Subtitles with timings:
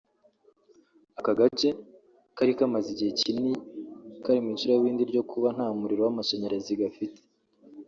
[1.19, 1.69] Aka gace
[2.35, 3.53] kari kamaze igihe kinini
[4.23, 7.19] kari mu icuraburindi ryo kuba nta muriro w’amashanyarazi gafite